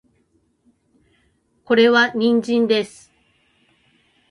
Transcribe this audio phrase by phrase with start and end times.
[1.63, 3.11] これは人参です